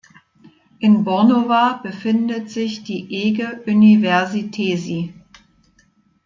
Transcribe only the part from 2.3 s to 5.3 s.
sich die Ege Üniversitesi.